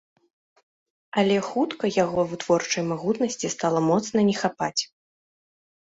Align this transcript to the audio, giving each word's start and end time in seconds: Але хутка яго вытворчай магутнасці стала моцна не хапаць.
Але 1.23 1.35
хутка 1.49 1.85
яго 2.03 2.19
вытворчай 2.33 2.83
магутнасці 2.91 3.47
стала 3.57 3.79
моцна 3.93 4.17
не 4.31 4.35
хапаць. 4.43 4.79